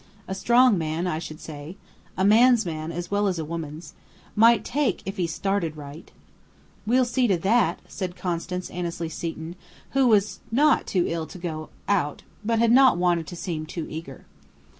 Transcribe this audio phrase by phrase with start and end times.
[0.27, 1.77] A strong man, I should say.
[2.17, 3.93] A man's man as well as a woman's.
[4.35, 6.11] Might 'take' if he's started right."
[6.87, 9.55] "We'll see to that," said Constance Annesley Seton,
[9.91, 13.85] who was not too ill to go out but had not wanted to seem too
[13.91, 14.25] eager.